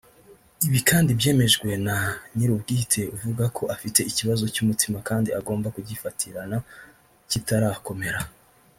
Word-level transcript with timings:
Ibi 0.67 0.79
kandi 0.89 1.09
byemejwe 1.19 1.67
na 1.87 1.97
nyir’ubwite 2.35 3.01
uvuga 3.15 3.43
ko 3.57 3.63
afite 3.75 3.99
ikibazo 4.09 4.43
cy’umutima 4.53 4.97
kandi 5.09 5.29
agomba 5.39 5.73
kugifatirana 5.75 6.57
kitarakomera 7.29 8.19